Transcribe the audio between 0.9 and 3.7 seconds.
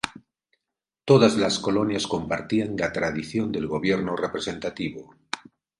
Todas las colonias compartían la tradición del